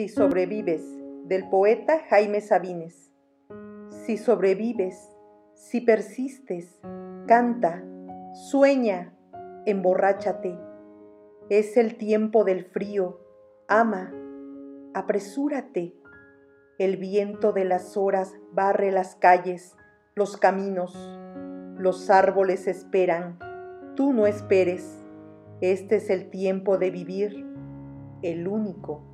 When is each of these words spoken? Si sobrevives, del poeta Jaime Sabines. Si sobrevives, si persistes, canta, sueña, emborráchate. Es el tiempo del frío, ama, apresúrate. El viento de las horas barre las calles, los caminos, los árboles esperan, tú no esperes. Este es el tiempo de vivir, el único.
Si 0.00 0.08
sobrevives, 0.08 0.80
del 1.26 1.50
poeta 1.50 2.00
Jaime 2.08 2.40
Sabines. 2.40 3.12
Si 3.90 4.16
sobrevives, 4.16 4.96
si 5.52 5.82
persistes, 5.82 6.80
canta, 7.26 7.84
sueña, 8.50 9.14
emborráchate. 9.66 10.58
Es 11.50 11.76
el 11.76 11.98
tiempo 11.98 12.44
del 12.44 12.64
frío, 12.64 13.20
ama, 13.68 14.10
apresúrate. 14.94 15.94
El 16.78 16.96
viento 16.96 17.52
de 17.52 17.66
las 17.66 17.98
horas 17.98 18.32
barre 18.52 18.92
las 18.92 19.16
calles, 19.16 19.76
los 20.14 20.38
caminos, 20.38 20.96
los 21.76 22.08
árboles 22.08 22.68
esperan, 22.68 23.38
tú 23.96 24.14
no 24.14 24.26
esperes. 24.26 25.04
Este 25.60 25.96
es 25.96 26.08
el 26.08 26.30
tiempo 26.30 26.78
de 26.78 26.90
vivir, 26.90 27.46
el 28.22 28.48
único. 28.48 29.10